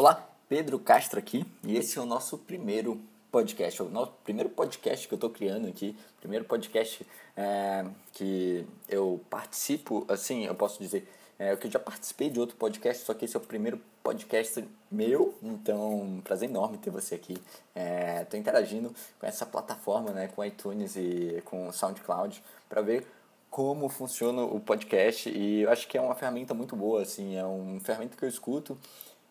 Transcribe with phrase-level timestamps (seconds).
[0.00, 2.98] Olá, Pedro Castro aqui e esse é o nosso primeiro
[3.30, 7.06] podcast, o nosso primeiro podcast que eu estou criando aqui, primeiro podcast
[7.36, 11.06] é, que eu participo, assim, eu posso dizer,
[11.38, 14.66] é, que eu já participei de outro podcast, só que esse é o primeiro podcast
[14.90, 17.34] meu, então um prazer enorme ter você aqui.
[17.34, 23.06] Estou é, interagindo com essa plataforma, né, com iTunes e com SoundCloud para ver
[23.50, 27.44] como funciona o podcast e eu acho que é uma ferramenta muito boa, assim, é
[27.44, 28.78] uma ferramenta que eu escuto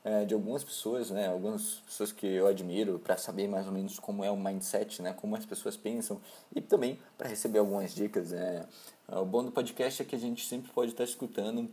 [0.04, 4.00] é, de algumas pessoas, né, algumas pessoas que eu admiro para saber mais ou menos
[4.00, 6.19] como é o mindset, né, como as pessoas pensam
[6.56, 8.32] e também para receber algumas dicas.
[8.32, 8.65] Né.
[9.07, 11.70] O bom do podcast é que a gente sempre pode estar escutando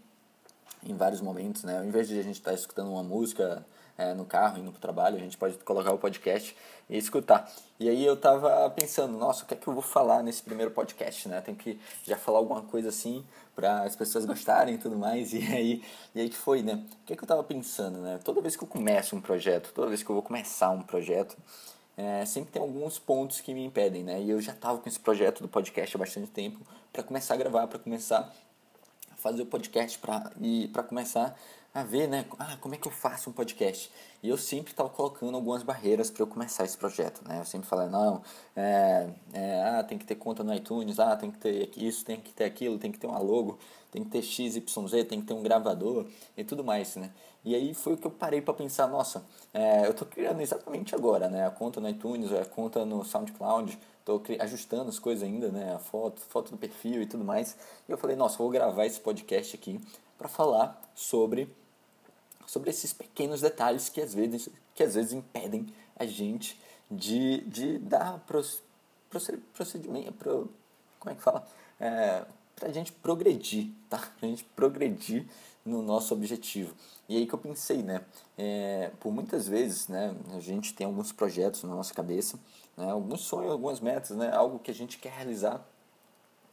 [0.91, 3.65] em vários momentos, né, ao invés de a gente estar escutando uma música
[3.99, 6.55] é, no carro, indo para o trabalho, a gente pode colocar o podcast
[6.89, 7.51] e escutar.
[7.81, 10.71] E aí eu tava pensando, nossa, o que é que eu vou falar nesse primeiro
[10.71, 11.41] podcast, né?
[11.41, 15.33] Tem que já falar alguma coisa assim para as pessoas gostarem e tudo mais.
[15.37, 15.83] E aí,
[16.15, 16.85] e aí que foi, né?
[17.03, 18.19] O que é que eu tava pensando, né?
[18.23, 21.37] Toda vez que eu começo um projeto, toda vez que eu vou começar um projeto,
[21.97, 24.21] é, sempre tem alguns pontos que me impedem, né?
[24.21, 26.61] E eu já tava com esse projeto do podcast há bastante tempo
[26.93, 28.33] para começar a gravar, para começar
[29.27, 31.37] fazer o podcast para e para começar
[31.75, 32.25] a ver, né?
[32.39, 33.91] Ah, como é que eu faço um podcast?
[34.23, 37.41] E eu sempre estava colocando algumas barreiras para eu começar esse projeto, né?
[37.41, 38.23] Eu sempre falei, não,
[38.55, 42.21] é, é, ah, tem que ter conta no iTunes, ah, tem que ter isso, tem
[42.21, 43.59] que ter aquilo, tem que ter uma logo,
[43.91, 44.63] tem que ter XYZ,
[45.09, 47.11] tem que ter um gravador e tudo mais, né?
[47.47, 50.97] E aí foi o que eu parei para pensar, nossa, é, eu estou criando exatamente
[50.97, 51.47] agora, né?
[51.47, 55.77] A conta no iTunes, a conta no SoundCloud, estou ajustando as coisas ainda, né?
[55.77, 57.57] A foto, foto do perfil e tudo mais.
[57.89, 59.81] E eu falei, nossa, vou gravar esse podcast aqui
[60.19, 61.49] para falar sobre
[62.45, 65.67] sobre esses pequenos detalhes que às vezes, que às vezes impedem
[65.97, 66.61] a gente
[66.91, 68.25] de, de dar
[69.53, 70.51] procedimento, pro,
[70.99, 71.47] como é que fala?
[71.81, 72.25] É,
[72.57, 73.99] para a gente progredir, tá?
[73.99, 75.27] Para a gente progredir
[75.65, 76.75] no nosso objetivo.
[77.09, 78.05] E aí que eu pensei, né?
[78.37, 80.17] É, por muitas vezes, né?
[80.35, 82.39] A gente tem alguns projetos na nossa cabeça,
[82.77, 82.91] né?
[82.91, 84.35] Alguns sonhos, algumas metas, né?
[84.35, 85.65] Algo que a gente quer realizar.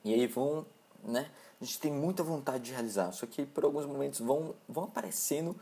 [0.04, 0.66] E aí vão,
[1.04, 1.32] né?
[1.62, 5.56] A gente tem muita vontade de realizar, só que por alguns momentos vão, vão aparecendo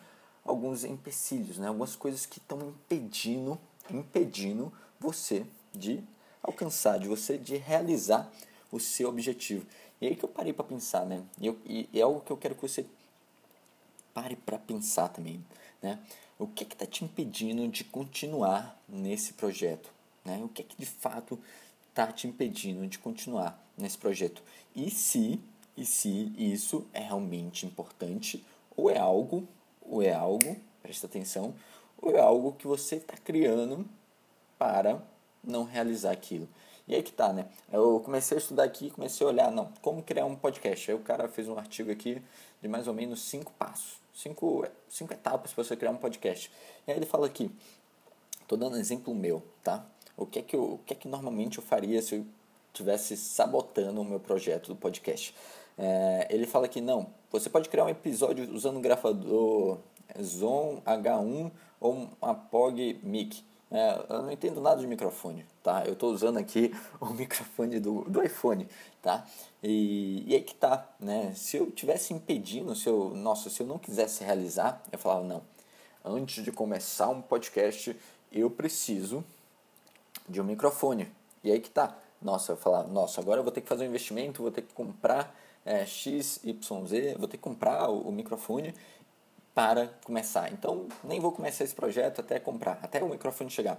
[0.43, 1.67] alguns empecilhos, né?
[1.67, 3.59] algumas coisas que estão impedindo,
[3.89, 6.03] impedindo você de
[6.41, 8.31] alcançar, de você de realizar
[8.71, 9.65] o seu objetivo.
[10.01, 11.23] E aí que eu parei para pensar, né?
[11.39, 12.85] E, eu, e é algo que eu quero que você
[14.13, 15.45] pare para pensar também,
[15.81, 15.99] né?
[16.39, 19.91] O que está te impedindo de continuar nesse projeto?
[20.25, 20.41] Né?
[20.43, 21.39] O que, que de fato
[21.89, 24.41] está te impedindo de continuar nesse projeto?
[24.75, 25.39] E se,
[25.77, 28.43] e se isso é realmente importante
[28.75, 29.47] ou é algo
[29.81, 31.53] ou é algo, presta atenção,
[32.01, 33.85] ou é algo que você está criando
[34.57, 35.03] para
[35.43, 36.47] não realizar aquilo.
[36.87, 37.47] E aí que tá, né?
[37.71, 40.91] Eu comecei a estudar aqui, comecei a olhar, não, como criar um podcast.
[40.91, 42.21] Aí o cara fez um artigo aqui
[42.61, 46.51] de mais ou menos cinco passos, cinco, cinco etapas para você criar um podcast.
[46.87, 47.51] E aí ele fala aqui,
[48.47, 49.85] tô dando um exemplo meu, tá?
[50.17, 52.25] O que é que, eu, o que, é que normalmente eu faria se eu
[52.67, 55.33] estivesse sabotando o meu projeto do podcast?
[55.77, 59.79] É, ele fala que não, você pode criar um episódio usando um grafador
[60.21, 63.43] Zoom H1 ou uma POG Mic.
[63.71, 65.85] É, eu não entendo nada de microfone, tá?
[65.85, 68.67] Eu estou usando aqui o microfone do, do iPhone,
[69.01, 69.25] tá?
[69.63, 71.33] E, e aí que tá, né?
[71.33, 75.41] Se eu tivesse impedindo, se eu, nossa, se eu não quisesse realizar, eu falava, não,
[76.03, 77.95] antes de começar um podcast,
[78.29, 79.23] eu preciso
[80.27, 81.09] de um microfone.
[81.41, 83.87] E aí que tá, nossa, eu falava, nossa, agora eu vou ter que fazer um
[83.87, 85.33] investimento, vou ter que comprar
[85.65, 86.43] é, XYZ,
[87.17, 88.73] vou ter que comprar o, o microfone
[89.53, 90.51] para começar.
[90.51, 93.77] Então, nem vou começar esse projeto até comprar, até o microfone chegar.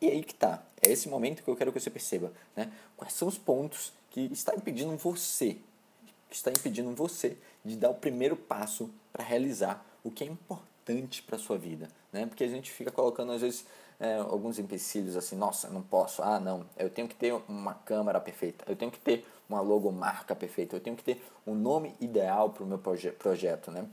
[0.00, 0.62] E aí que tá.
[0.82, 2.70] É esse momento que eu quero que você perceba, né?
[2.96, 5.56] Quais são os pontos que está impedindo você,
[6.28, 11.22] que está impedindo você de dar o primeiro passo para realizar o que é importante
[11.22, 12.26] para sua vida, né?
[12.26, 13.64] Porque a gente fica colocando às vezes
[13.98, 18.20] é, alguns empecilhos assim, nossa, não posso, ah não, eu tenho que ter uma câmera
[18.20, 22.50] perfeita, eu tenho que ter uma logomarca perfeita, eu tenho que ter um nome ideal
[22.50, 23.86] para o meu proje projeto, né?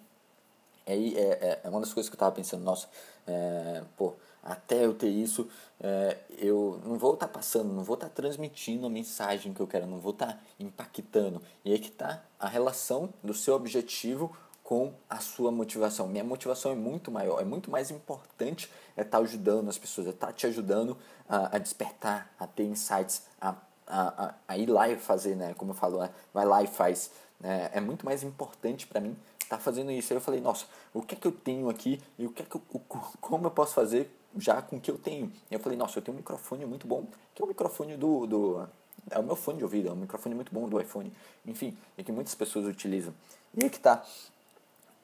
[0.85, 2.87] Aí é, é, é, uma das coisas que eu estava pensando, nossa,
[3.27, 4.13] é, pô,
[4.43, 5.47] até eu ter isso,
[5.79, 9.59] é, eu não vou estar tá passando, não vou estar tá transmitindo a mensagem que
[9.59, 11.41] eu quero, não vou estar tá impactando.
[11.63, 16.07] E aí que está a relação do seu objetivo com a sua motivação.
[16.07, 20.07] Minha motivação é muito maior, é muito mais importante é estar tá ajudando as pessoas,
[20.07, 23.55] é estar tá te ajudando a, a despertar, a ter insights, a,
[23.85, 25.53] a, a, ir lá e fazer, né?
[25.55, 27.11] Como eu falo, vai lá e faz.
[27.39, 27.69] Né?
[27.73, 29.15] É muito mais importante para mim
[29.51, 30.13] estar tá fazendo isso.
[30.13, 32.45] Aí eu falei, nossa, o que é que eu tenho aqui e o que é
[32.45, 32.61] que eu,
[33.19, 35.31] como eu posso fazer já com o que eu tenho?
[35.49, 37.05] E eu falei, nossa, eu tenho um microfone muito bom,
[37.35, 38.67] que é o microfone do, do
[39.09, 41.11] é o meu fone de ouvido, é um microfone muito bom do iPhone,
[41.45, 43.13] enfim, e que muitas pessoas utilizam.
[43.53, 44.05] E aí que tá,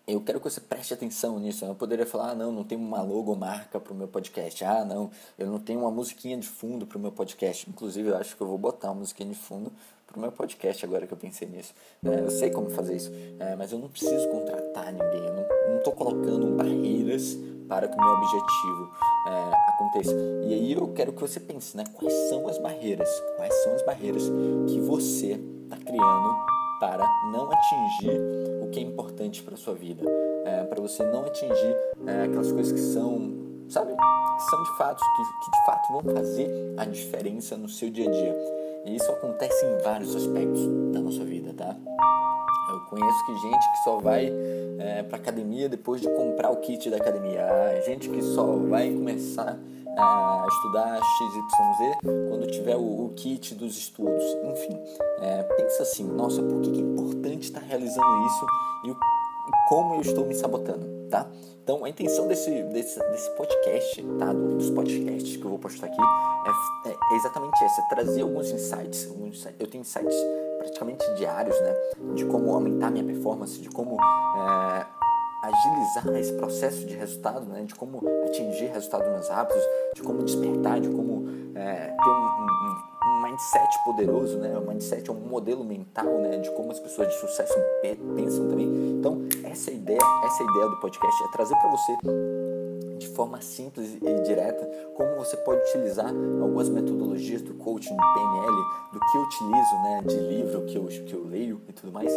[0.08, 1.66] eu quero que você preste atenção nisso.
[1.66, 4.64] Eu poderia falar, ah, não, não tem uma logomarca para o meu podcast.
[4.64, 7.70] Ah, não, eu não tenho uma musiquinha de fundo para o meu podcast.
[7.70, 9.70] Inclusive, eu acho que eu vou botar uma musiquinha de fundo
[10.08, 11.74] para o meu podcast agora que eu pensei nisso.
[12.06, 15.28] É, eu sei como fazer isso, é, mas eu não preciso contratar ninguém.
[15.28, 17.38] Eu não estou colocando barreiras
[17.68, 18.92] para que o meu objetivo
[19.28, 20.16] é, aconteça.
[20.48, 21.84] E aí eu quero que você pense, né?
[21.94, 23.10] Quais são as barreiras?
[23.36, 24.24] Quais são as barreiras
[24.70, 26.38] que você está criando
[26.80, 30.04] para não atingir o que é importante para sua vida,
[30.46, 31.76] é, para você não atingir
[32.06, 33.32] é, aquelas coisas que são,
[33.70, 37.90] sabe, que são de fato, que, que de fato vão fazer a diferença no seu
[37.90, 38.36] dia a dia.
[38.86, 41.76] E isso acontece em vários aspectos da nossa vida, tá?
[42.70, 44.32] Eu conheço que gente que só vai
[44.80, 48.92] é, para academia depois de comprar o kit da academia, ah, gente que só vai
[48.92, 49.58] começar
[49.98, 51.98] a estudar XYZ
[52.30, 54.24] quando tiver o, o kit dos estudos.
[54.44, 54.80] Enfim,
[55.20, 58.46] é, pensa assim, nossa, por que, é importante estar realizando isso
[58.86, 58.98] e, o,
[59.68, 61.28] como eu estou me sabotando, tá?
[61.64, 64.32] Então, a intenção desse, desse, desse podcast, tá?
[64.32, 66.02] Dos podcasts que eu vou postar aqui
[66.86, 70.16] é, é exatamente essa, é trazer alguns insights, alguns, eu tenho insights
[70.60, 71.74] praticamente diários, né?
[72.16, 74.87] De como aumentar minha performance, de como é,
[75.48, 79.64] agilizar esse processo de resultado, né, de como atingir resultados mais rápidos,
[79.96, 85.10] de como despertar, de como é, ter um, um, um, mindset poderoso, né, o mindset
[85.10, 87.54] é um modelo mental, né, de como as pessoas de sucesso
[88.16, 88.68] pensam também.
[89.00, 92.47] Então, essa é ideia, essa é ideia do podcast é trazer para você
[92.98, 94.66] de forma simples e direta
[94.96, 98.56] como você pode utilizar algumas metodologias do coaching, do PNL,
[98.94, 102.12] do que eu utilizo, né, de livro que eu, que eu leio e tudo mais,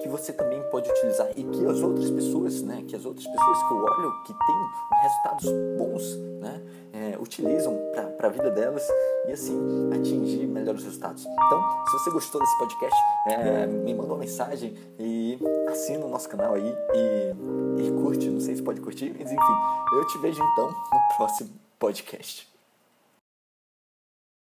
[0.00, 3.62] que você também pode utilizar e que as outras pessoas, né, que as outras pessoas
[3.62, 5.44] que eu olho que têm resultados
[5.78, 6.62] bons, né,
[6.92, 7.78] é, utilizam
[8.16, 8.86] para a vida delas
[9.28, 9.58] e assim
[9.92, 11.24] atingir melhores resultados.
[11.24, 12.98] Então, se você gostou desse podcast,
[13.28, 15.38] é, me manda uma mensagem e
[15.68, 18.28] assina o nosso canal aí e, e curte.
[18.28, 19.52] Não sei se pode curtir, mas enfim,
[19.94, 22.55] eu te vejo então no próximo podcast.